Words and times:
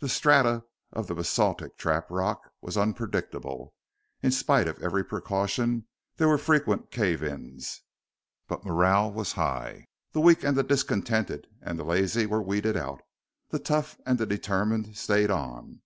The 0.00 0.08
strata 0.10 0.64
of 0.92 1.06
the 1.06 1.14
basaltic 1.14 1.78
trap 1.78 2.10
rock 2.10 2.52
was 2.60 2.76
unpredictable; 2.76 3.72
in 4.22 4.30
spite 4.30 4.68
of 4.68 4.78
every 4.82 5.02
precaution, 5.02 5.86
there 6.18 6.28
were 6.28 6.36
frequent 6.36 6.90
cave 6.90 7.22
ins. 7.22 7.80
But 8.48 8.66
morale 8.66 9.10
was 9.10 9.32
high. 9.32 9.88
The 10.12 10.20
weak 10.20 10.44
and 10.44 10.58
the 10.58 10.62
discontented 10.62 11.46
and 11.62 11.78
the 11.78 11.84
lazy 11.84 12.26
were 12.26 12.42
weeded 12.42 12.76
out; 12.76 13.00
the 13.48 13.58
tough 13.58 13.98
and 14.04 14.18
the 14.18 14.26
determined 14.26 14.94
stayed 14.94 15.30
on. 15.30 15.80